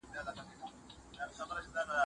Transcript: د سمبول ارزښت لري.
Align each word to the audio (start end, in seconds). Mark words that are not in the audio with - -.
د 1.15 1.17
سمبول 1.35 1.57
ارزښت 1.59 1.85
لري. 1.87 1.97